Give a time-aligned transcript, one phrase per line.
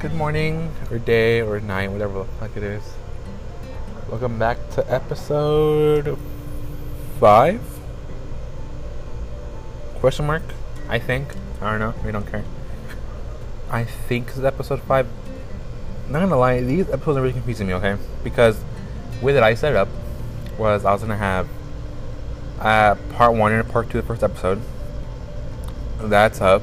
[0.00, 2.84] good morning, or day, or night, whatever the fuck it is.
[4.08, 6.16] Welcome back to episode
[7.18, 7.60] five?
[9.96, 10.44] Question mark?
[10.88, 11.34] I think.
[11.60, 11.94] I don't know.
[12.04, 12.44] We don't care.
[13.72, 15.08] I think this is episode five.
[16.08, 17.74] Not gonna lie, these episodes are really confusing me.
[17.74, 18.60] Okay, because
[19.18, 19.88] the way that I set it up
[20.58, 21.48] was I was gonna have
[22.60, 24.60] uh, part one and part two, the first episode.
[26.00, 26.62] That's up,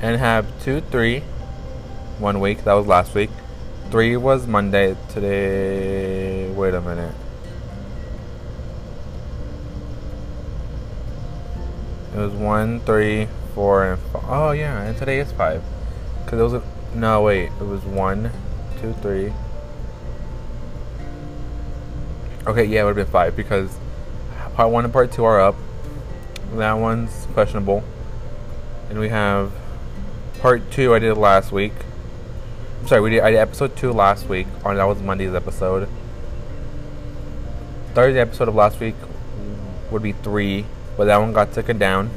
[0.00, 1.24] and have two, three,
[2.20, 2.64] one week.
[2.64, 3.30] That was last week.
[3.90, 4.96] Three was Monday.
[5.08, 6.50] Today.
[6.50, 7.14] Wait a minute.
[12.14, 14.24] It was one, three, four, and five.
[14.26, 15.62] Oh yeah, and today is five.
[16.26, 16.62] Cause it was a,
[16.94, 17.52] no wait.
[17.60, 18.30] It was one,
[18.80, 19.32] two, three.
[22.46, 23.78] Okay, yeah, it would have been five because
[24.54, 25.54] part one and part two are up.
[26.54, 27.84] That one's questionable.
[28.90, 29.52] And we have
[30.40, 31.74] part two I did last week.
[32.86, 34.46] Sorry, we did I did episode two last week.
[34.64, 35.88] Or that was Monday's episode.
[37.94, 38.94] Thursday episode of last week
[39.90, 40.64] would be three,
[40.96, 42.10] but that one got taken down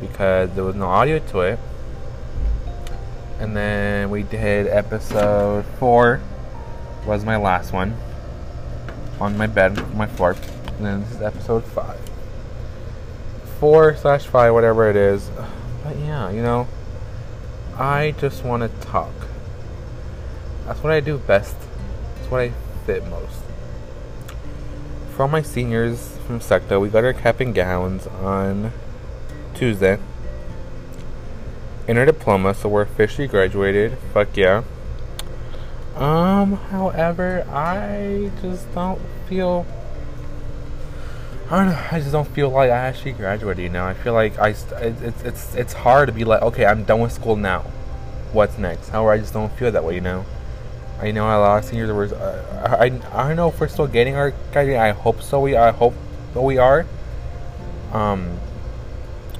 [0.00, 1.58] because there was no audio to it.
[3.38, 6.20] And then we did episode four
[7.06, 7.96] was my last one
[9.20, 10.36] on my bed, my floor.
[10.76, 11.98] And then this is episode five.
[13.58, 15.30] Four slash five, whatever it is.
[15.84, 16.68] But yeah, you know,
[17.76, 19.12] I just want to talk.
[20.68, 21.56] That's what I do best.
[22.14, 22.52] That's what I
[22.84, 23.38] fit most.
[25.16, 28.72] For all my seniors from SECTA, we got our cap and gowns on
[29.54, 29.98] Tuesday.
[31.86, 33.96] In our diploma, so we're officially graduated.
[34.12, 34.62] Fuck yeah.
[35.96, 39.64] Um, however, I just don't feel.
[41.50, 41.82] I don't know.
[41.90, 43.62] I just don't feel like I actually graduated.
[43.62, 44.50] You know, I feel like I.
[44.50, 47.62] It's it's it's hard to be like, okay, I'm done with school now.
[48.34, 48.90] What's next?
[48.90, 49.94] However, I just don't feel that way.
[49.94, 50.26] You know.
[51.00, 52.12] I know a lot of seniors were.
[52.14, 54.80] Uh, I I don't know if we're still getting our graduating.
[54.80, 55.40] I hope so.
[55.40, 55.94] We I hope
[56.34, 56.86] that we are.
[57.92, 58.38] Um.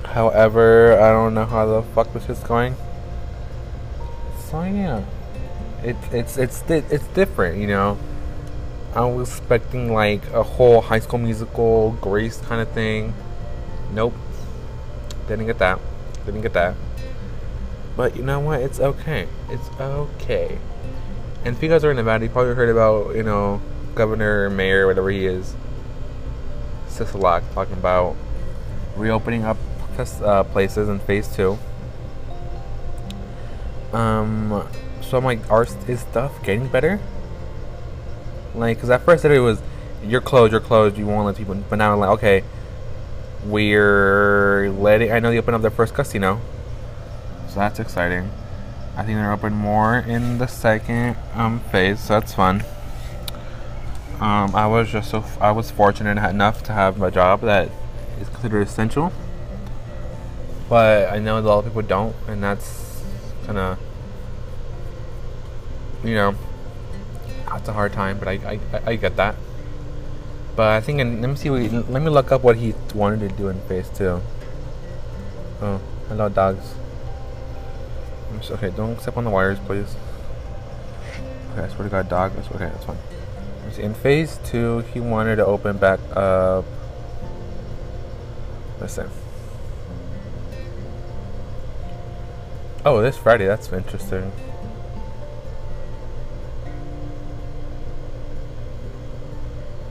[0.04, 2.76] However, I don't know how the fuck this is going.
[4.48, 5.04] So yeah,
[5.82, 7.98] it, it's it's it's different, you know.
[8.94, 13.12] I was expecting like a whole High School Musical, Grace kind of thing.
[13.92, 14.14] Nope,
[15.26, 15.78] didn't get that.
[16.24, 16.74] Didn't get that.
[17.96, 18.60] But you know what?
[18.60, 19.28] It's okay.
[19.50, 20.58] It's okay.
[21.44, 23.60] And if you guys are in Nevada, you probably heard about you know
[23.94, 25.54] Governor, Mayor, whatever he is,
[26.88, 28.16] Sisolak talking about
[28.96, 29.56] reopening up
[29.98, 31.58] uh, places in phase two.
[33.92, 34.68] Um,
[35.00, 37.00] so I'm like, are is stuff getting better?
[38.54, 39.62] Like, because at first it was,
[40.04, 41.54] you're closed, you're closed, you won't let people.
[41.54, 42.44] But now I'm like, okay,
[43.44, 45.12] we're letting.
[45.12, 46.40] I know they opened up their first casino,
[47.48, 48.30] so that's exciting.
[48.98, 52.62] I think they're open more in the second um, phase, so that's fun.
[54.20, 57.70] Um, I was just so I was fortunate enough to have a job that
[58.20, 59.12] is considered essential
[60.68, 63.02] but I know a lot of people don't, and that's
[63.46, 63.78] kind of,
[66.04, 66.34] you know,
[67.48, 68.18] that's a hard time.
[68.18, 69.34] But I, I, I get that.
[70.56, 71.48] But I think, in, let me see.
[71.48, 74.20] Let me look up what he wanted to do in phase two.
[75.62, 76.74] Oh, hello, dogs.
[78.50, 79.94] Okay, don't step on the wires, please.
[81.52, 82.32] Okay, I swear to God, dog.
[82.34, 82.66] That's okay.
[82.66, 82.96] That's fine.
[83.72, 86.64] See, in phase two, he wanted to open back up.
[88.80, 89.10] Listen.
[92.86, 93.46] Oh, this Friday.
[93.46, 94.32] That's interesting.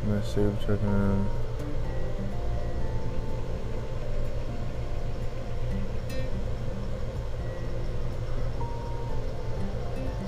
[0.08, 1.28] Massive chicken.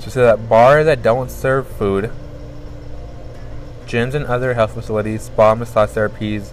[0.09, 2.11] So, that bar that don't serve food,
[3.85, 6.51] gyms and other health facilities, spa, massage therapies,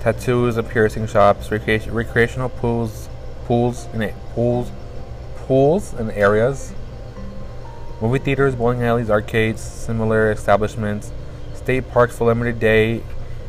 [0.00, 3.10] tattoos and piercing shops, recreational pools,
[3.44, 4.70] pools, and pools
[5.46, 6.72] pools and areas,
[8.00, 11.12] movie theaters, bowling alleys, arcades, similar establishments,
[11.54, 13.02] state parks for limited day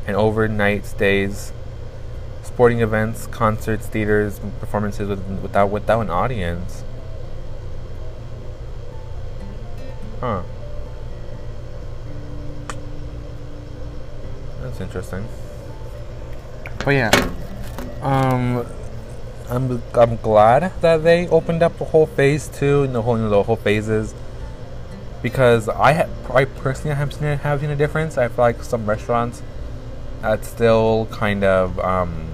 [0.06, 1.54] and overnight stays,
[2.44, 6.84] sporting events, concerts, theaters, performances with, without without an audience.
[10.24, 10.42] Huh.
[14.62, 15.28] That's interesting.
[16.86, 17.12] But yeah.
[18.02, 18.66] Um
[19.50, 23.24] I'm I'm glad that they opened up the whole phase two and the whole you
[23.24, 24.16] know, the whole phases
[25.22, 28.18] because I ha- I personally haven't seen, have seen a difference.
[28.18, 29.44] I feel like some restaurants
[30.22, 32.30] that still kind of um,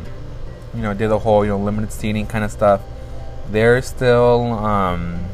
[0.76, 2.82] you know did the whole you know limited seating kind of stuff.
[3.50, 5.29] They're still um,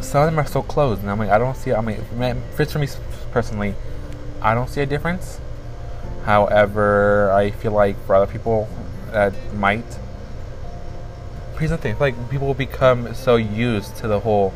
[0.00, 1.72] some of them are still closed, and I'm like, I don't see.
[1.72, 2.88] I mean, fits for me
[3.32, 3.74] personally,
[4.42, 5.40] I don't see a difference.
[6.24, 8.68] However, I feel like for other people
[9.12, 9.84] that might,
[11.58, 14.52] here's the thing: like people will become so used to the whole,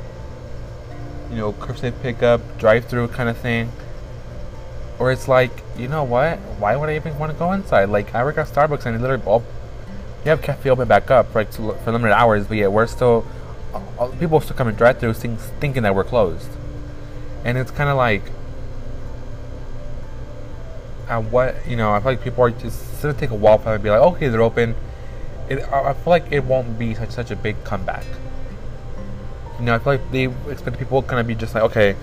[1.31, 3.71] you know, curbside pickup, drive-through kind of thing,
[4.99, 6.39] or it's like, you know what?
[6.59, 7.89] Why would I even want to go inside?
[7.89, 9.43] Like I work at Starbucks, and literally, all,
[10.25, 13.25] you have cafe open back up for, like, for limited hours, but yet we're still
[14.19, 16.49] people still come and drive through things thinking that we're closed,
[17.45, 18.23] and it's kind of like,
[21.09, 23.59] uh, what you know, I feel like people are just it's gonna take a while
[23.59, 24.75] for them to be like, okay, they're open.
[25.49, 28.05] It, I feel like it won't be such such a big comeback.
[29.59, 31.97] You know, I feel like they expect people kind of be just like, okay,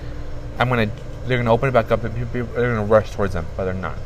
[0.60, 0.90] I'm gonna,
[1.26, 3.74] they're gonna open it back up, and people they're gonna rush towards them, but they're
[3.74, 3.98] not.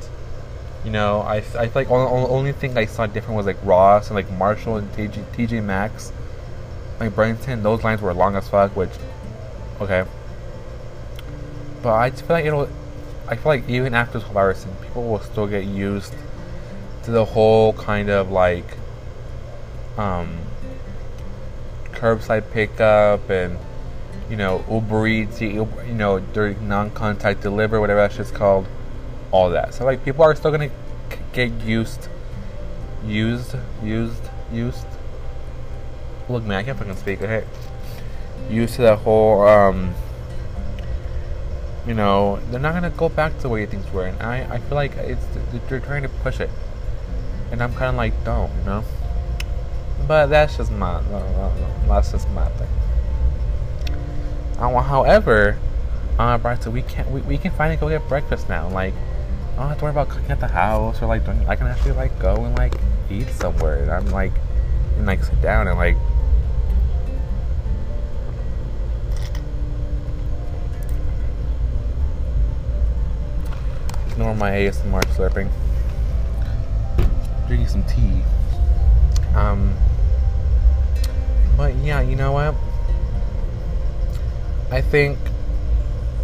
[0.85, 3.57] You know, I, I feel like the only, only thing I saw different was like
[3.63, 6.11] Ross and like Marshall and TJ, TJ Maxx
[6.99, 8.91] like Burlington, those lines were long as fuck, which,
[9.79, 10.05] okay.
[11.81, 12.69] But I just feel like it'll,
[13.27, 16.13] I feel like even after this virus, people will still get used
[17.03, 18.65] to the whole kind of like,
[19.97, 20.37] um,
[21.93, 23.57] curbside pickup and,
[24.29, 26.19] you know, Uber Eats, you know,
[26.61, 28.67] non-contact delivery, whatever that shit's called,
[29.31, 29.73] all that.
[29.73, 30.69] So like people are still gonna
[31.33, 32.09] get used,
[33.03, 34.85] used, used, used
[36.31, 37.21] look, man, I can't fucking speak.
[37.21, 37.45] Okay,
[38.49, 39.93] used to that whole, um,
[41.85, 44.59] you know, they're not gonna go back to the way things were, and I, I
[44.59, 45.25] feel like it's
[45.69, 46.49] they're trying to push it,
[47.51, 48.83] and I'm kind of like, don't, you know.
[50.07, 51.01] But that's just my,
[51.87, 52.67] that's just my thing.
[54.61, 55.57] Uh, however,
[56.19, 58.69] uh, so we can we, we can finally go get breakfast now.
[58.69, 58.93] Like,
[59.53, 61.93] I don't have to worry about cooking at the house or like I can actually
[61.93, 62.75] like go and like
[63.09, 63.81] eat somewhere.
[63.81, 64.33] And I'm like,
[64.97, 65.97] and like sit down and like
[74.11, 75.49] Ignore my ASMR slurping.
[77.47, 78.21] Drinking some tea.
[79.35, 79.73] Um,
[81.55, 82.55] but yeah, you know what?
[84.69, 85.17] I think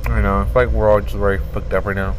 [0.05, 0.39] I don't know.
[0.39, 2.15] I feel like we're all just very fucked up right now.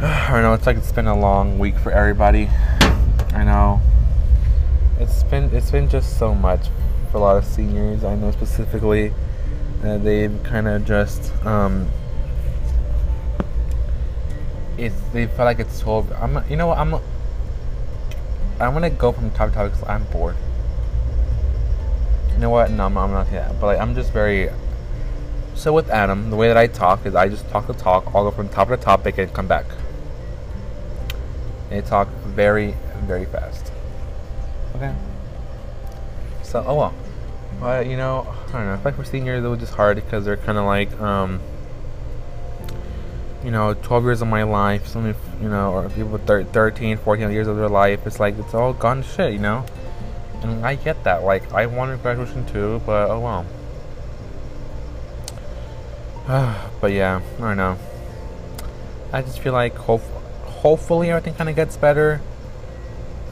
[0.00, 2.48] I know it's like it's been a long week for everybody.
[3.32, 3.80] I know
[4.98, 6.68] it's been it's been just so much
[7.10, 8.02] for a lot of seniors.
[8.02, 9.12] I know specifically
[9.82, 11.88] that they've kind of just um,
[14.78, 16.06] it's they feel like it's so.
[16.20, 16.94] I'm you know what I'm.
[18.58, 20.36] I'm gonna go from top to topic because I'm bored.
[22.32, 22.70] You know what?
[22.70, 23.58] No, I'm, I'm not yet.
[23.60, 24.50] But like, I'm just very.
[25.54, 28.24] So with Adam, the way that I talk is I just talk the talk, I'll
[28.24, 29.64] go from top to topic and come back.
[31.70, 32.74] And I talk very,
[33.04, 33.72] very fast.
[34.74, 34.94] Okay.
[36.42, 36.94] So oh well.
[37.58, 38.72] But you know, I don't know.
[38.74, 41.40] I feel like for seniors it was just hard because they're kind of like um
[43.46, 47.46] you know, 12 years of my life, some, you know, or people 13, 14 years
[47.46, 49.64] of their life, it's like, it's all gone to shit, you know?
[50.42, 51.22] And I get that.
[51.22, 53.46] Like, I wanted graduation too, but oh well.
[56.80, 57.78] but yeah, I don't know.
[59.12, 60.02] I just feel like hope,
[60.42, 62.20] hopefully everything kind of gets better.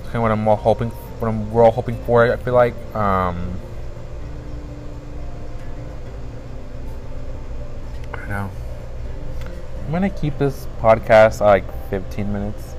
[0.05, 2.33] Kind of what I'm all hoping, what I'm, we're all hoping for.
[2.33, 3.59] I feel like, um,
[8.13, 8.51] I don't know.
[9.84, 12.75] I'm gonna keep this podcast uh, like 15 minutes,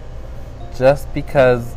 [0.77, 1.74] just because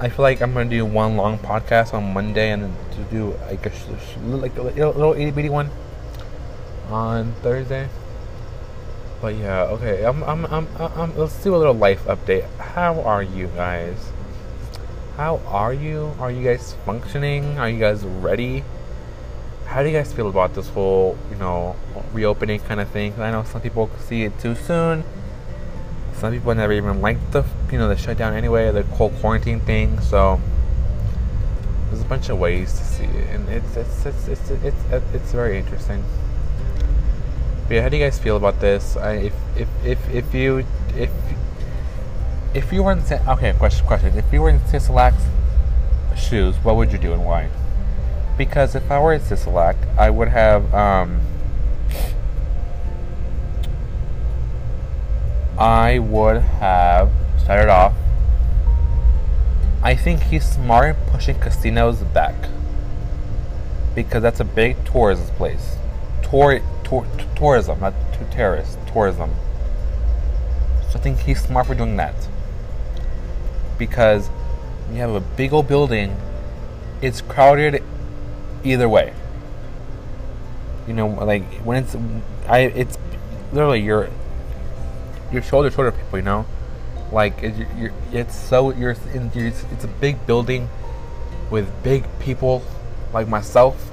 [0.00, 3.36] I feel like I'm gonna do one long podcast on Monday and then to do
[3.50, 3.72] like a
[4.24, 5.70] like a little itty bitty one
[6.88, 7.88] on Thursday.
[9.20, 10.04] But yeah, okay.
[10.04, 12.48] I'm, I'm, I'm, I'm, let's do a little life update.
[12.56, 14.12] How are you guys?
[15.16, 16.12] How are you?
[16.20, 17.58] Are you guys functioning?
[17.58, 18.62] Are you guys ready?
[19.68, 21.76] How do you guys feel about this whole, you know,
[22.14, 23.12] reopening kind of thing?
[23.20, 25.04] I know some people see it too soon.
[26.14, 30.00] Some people never even liked the, you know, the shutdown anyway, the whole quarantine thing.
[30.00, 30.40] So
[31.88, 35.14] there's a bunch of ways to see it, and it's it's it's it's it's, it's,
[35.14, 36.02] it's very interesting.
[37.68, 38.96] But yeah, how do you guys feel about this?
[38.96, 40.64] I, if if if if you
[40.96, 41.10] if
[42.54, 45.26] if you were in okay question question if you were in Sisolak's
[46.16, 47.50] shoes, what would you do and why?
[48.38, 51.20] Because if I were Sisolak, I would have um,
[55.58, 57.10] I would have
[57.42, 57.92] started off.
[59.82, 62.36] I think he's smart pushing casinos back
[63.96, 65.76] because that's a big tourism place.
[66.22, 67.04] Tour, tour,
[67.34, 67.94] tourism, not
[68.30, 69.30] terrorist, tourism.
[70.90, 72.14] So I think he's smart for doing that
[73.78, 74.30] because
[74.92, 76.16] you have a big old building.
[77.02, 77.82] It's crowded
[78.64, 79.12] either way.
[80.86, 81.96] You know, like when it's
[82.46, 82.98] I it's
[83.52, 84.08] literally your
[85.30, 86.18] your shoulder shoulder people.
[86.18, 86.46] You know,
[87.12, 90.68] like it, you're, it's so you're in it's a big building
[91.50, 92.62] with big people
[93.12, 93.90] like myself,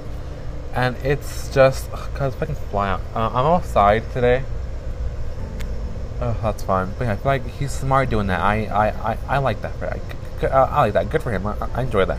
[0.74, 3.00] and it's just cause I can fly out.
[3.14, 4.44] Uh, I'm outside today.
[6.20, 6.94] Oh, that's fun.
[6.98, 8.40] But yeah, I feel like he's smart doing that.
[8.40, 9.72] I I, I, I like that.
[9.82, 11.10] I, I like that.
[11.10, 11.46] Good for him.
[11.46, 12.18] I, I enjoy that.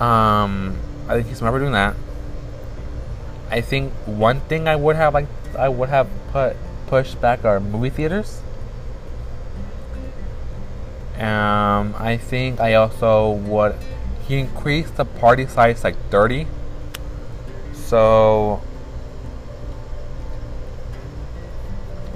[0.00, 1.94] Um, I think he's for doing that.
[3.50, 7.60] I think one thing I would have like I would have put pushed back are
[7.60, 8.40] movie theaters.
[11.16, 13.76] Um, I think I also would.
[14.26, 16.46] He increased the party size like 30.
[17.72, 18.62] So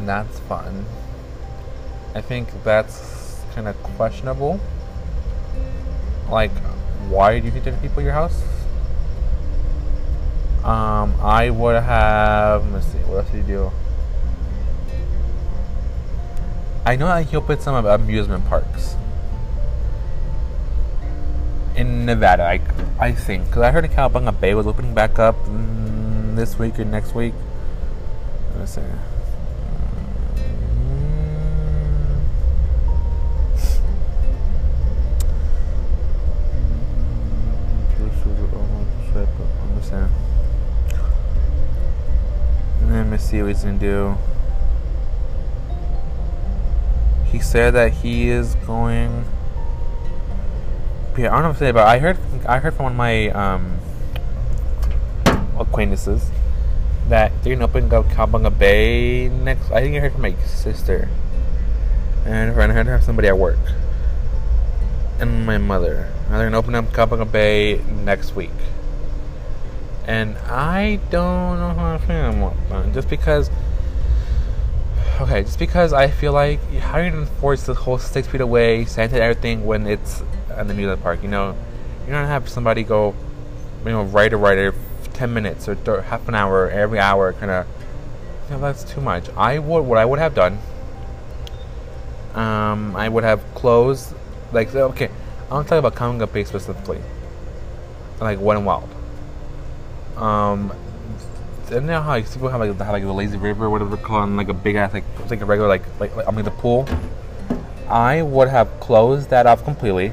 [0.00, 0.87] that's fun.
[2.14, 4.58] I think that's kind of questionable.
[6.30, 6.50] Like,
[7.08, 8.42] why do you need 30 people your house?
[10.64, 12.70] Um, I would have.
[12.72, 12.98] Let's see.
[12.98, 13.72] What else did you do?
[16.84, 18.96] I know he opened some amusement parks
[21.76, 22.44] in Nevada.
[22.44, 22.60] I,
[22.98, 26.78] I think because I heard in Cowabunga Bay was opening back up mm, this week
[26.78, 27.34] or next week.
[28.58, 28.82] Let's see.
[42.88, 44.16] Let me see what he's gonna do.
[47.26, 49.24] He said that he is going.
[51.16, 52.98] Yeah, I don't know what to say, but I heard I heard from one of
[52.98, 53.78] my um,
[55.58, 56.30] acquaintances
[57.08, 59.70] that they're gonna open up Cowabunga Bay next.
[59.70, 61.08] I think I heard from my sister,
[62.24, 63.58] and I heard from somebody at work,
[65.18, 66.10] and my mother.
[66.30, 68.50] They're gonna open up Cowabunga Bay next week
[70.08, 72.94] and I don't know how I feel about that.
[72.94, 73.50] Just because,
[75.20, 78.40] okay, just because I feel like how are you gonna enforce the whole six feet
[78.40, 80.22] away, sanitate everything when it's
[80.58, 81.22] in the the park?
[81.22, 81.54] You know,
[82.06, 83.14] you're gonna have somebody go,
[83.84, 84.80] you know, right or right every
[85.12, 87.66] ten minutes or th- half an hour every hour, kind of.
[88.48, 89.28] You know, that's too much.
[89.36, 90.58] I would what I would have done.
[92.32, 94.14] Um, I would have closed,
[94.52, 95.10] like okay,
[95.50, 97.02] I'm talking about Cowabunga specifically,
[98.22, 98.88] like and Wild
[100.18, 100.72] um,
[101.70, 104.48] and now how like, people have like, have like the lazy river, whatever, calling like
[104.48, 106.88] a big ass like like a regular like, like like I mean the pool.
[107.88, 110.12] I would have closed that off completely,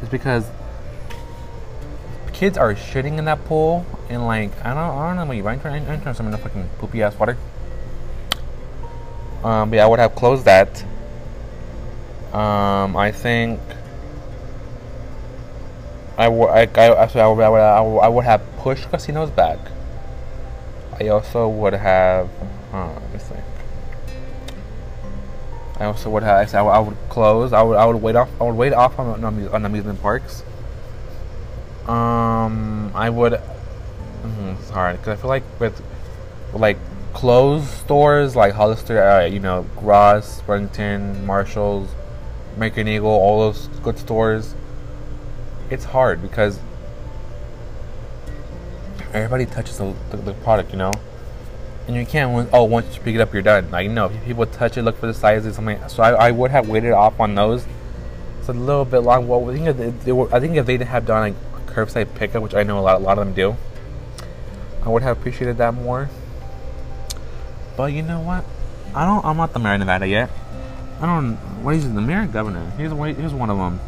[0.00, 0.46] just because
[2.32, 5.46] kids are shitting in that pool, and like I don't I don't know what you
[5.46, 7.36] I'm trying I'm trying some in the fucking poopy ass water.
[9.42, 10.84] Um, but yeah, I would have closed that.
[12.32, 13.58] Um, I think
[16.20, 19.58] I would, I, I, I, would, I, would, I would have pushed casinos back.
[21.00, 22.28] I also would have,
[22.74, 23.44] uh, let me think.
[25.78, 27.54] I also would have, I would, I would close.
[27.54, 28.28] I would, I would wait off.
[28.38, 30.42] I would wait off on, on, amusement parks.
[31.86, 33.40] Um, I would.
[34.22, 35.82] Mm, it's hard because I feel like with,
[36.52, 36.76] like
[37.14, 41.88] closed stores like Hollister, uh, you know, Ross, Burlington, Marshalls,
[42.56, 44.54] American Eagle, all those good stores
[45.70, 46.58] it's hard because
[49.12, 50.92] everybody touches the, the, the, product, you know,
[51.86, 52.48] and you can't.
[52.52, 53.70] Oh, once you pick it up, you're done.
[53.70, 55.80] Like if people touch it, look for the sizes, something.
[55.88, 57.64] So I, I would have waited off on those.
[58.40, 59.28] It's a little bit long.
[59.28, 62.14] Well, I think if they, they were, I think if they have done like curbside
[62.14, 63.56] pickup, which I know a lot, a lot of them do,
[64.82, 66.08] I would have appreciated that more.
[67.76, 68.44] But you know what?
[68.94, 69.24] I don't.
[69.24, 70.30] I'm not the mayor of Nevada yet.
[71.00, 71.36] I don't.
[71.62, 71.94] What is it?
[71.94, 72.70] The mayor governor?
[72.76, 73.80] Here's here's one of them.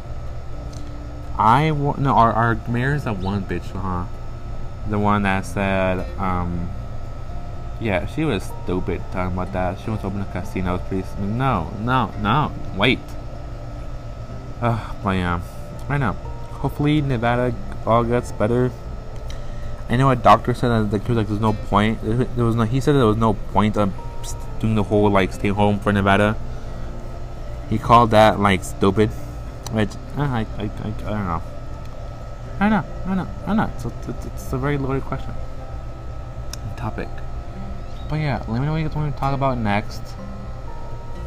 [1.38, 4.06] I no our our mayor is that one bitch, huh?
[4.88, 6.68] The one that said, um,
[7.80, 9.78] yeah, she was stupid talking about that.
[9.80, 11.06] She wants to open a casino, please.
[11.18, 12.98] No, no, no, wait.
[14.60, 15.40] Uh, but yeah,
[15.88, 16.12] I know.
[16.62, 17.54] Hopefully Nevada
[17.86, 18.70] all gets better.
[19.88, 21.98] I know a doctor said that like, was like, there's no point.
[22.02, 22.62] There was no.
[22.62, 23.92] He said there was no point of
[24.60, 26.36] doing the whole like stay home for Nevada.
[27.68, 29.10] He called that like stupid.
[29.72, 31.42] Which I, I, I, I don't know.
[32.60, 33.70] I don't know, I know, I know.
[33.74, 35.32] It's a, it's, a very loaded question.
[36.76, 37.08] Topic.
[38.10, 40.02] But yeah, let me know what you guys want to talk about next.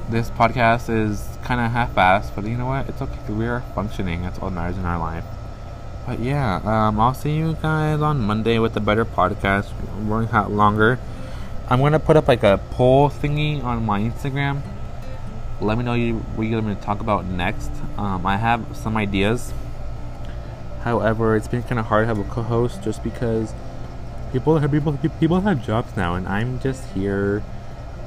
[0.10, 2.88] This podcast is kind of half-assed, but you know what?
[2.88, 3.34] It's okay.
[3.34, 4.22] We are functioning.
[4.22, 5.26] That's all that matters in our life.
[6.06, 9.72] But yeah, um, I'll see you guys on Monday with a better podcast.
[10.32, 11.00] Out longer.
[11.68, 14.62] I'm gonna put up like a poll thingy on my Instagram
[15.62, 17.72] let me know you, what you're going to talk about next.
[17.98, 19.54] Um, I have some ideas.
[20.82, 23.54] However, it's been kind of hard to have a co-host just because
[24.32, 27.42] people have people people have jobs now, and I'm just here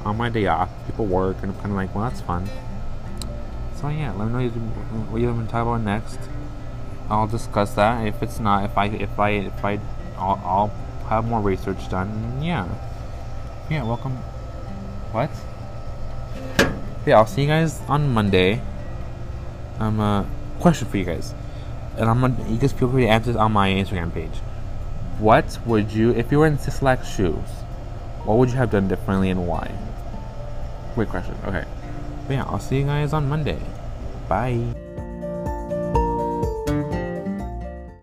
[0.05, 0.69] on my day off.
[0.85, 2.47] People work, and I'm kind of like, well, that's fun.
[3.75, 4.49] So yeah, let me know
[5.09, 6.19] what you're going to talk about next.
[7.09, 8.05] I'll discuss that.
[8.05, 9.79] If it's not, if I if I if I
[10.17, 10.73] I'll, I'll
[11.09, 12.41] have more research done.
[12.41, 12.67] Yeah,
[13.69, 13.83] yeah.
[13.83, 14.15] Welcome.
[15.11, 15.31] What?
[17.09, 18.61] Yeah, I'll see you guys on Monday.
[19.79, 20.25] Um, uh,
[20.59, 21.33] question for you guys,
[21.97, 24.37] and I'm gonna you guys feel free to answer this on my Instagram page.
[25.17, 27.49] What would you, if you were in Sisolak's shoes,
[28.25, 29.71] what would you have done differently and why?
[30.93, 31.35] Great question.
[31.45, 31.65] Okay.
[32.27, 33.59] But yeah, I'll see you guys on Monday.
[34.27, 34.61] Bye.